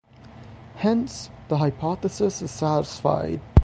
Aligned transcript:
Hence, 0.77 1.29
the 1.47 1.59
hypothesis 1.59 2.41
is 2.41 2.49
satisfied. 2.49 3.39